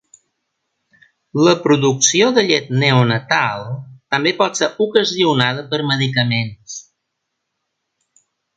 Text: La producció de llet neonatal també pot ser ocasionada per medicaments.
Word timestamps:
La 1.47 1.51
producció 1.65 2.29
de 2.37 2.43
llet 2.47 2.71
neonatal 2.83 3.67
també 4.15 4.33
pot 4.41 4.59
ser 4.63 4.71
ocasionada 4.87 5.67
per 5.75 5.81
medicaments. 5.93 6.79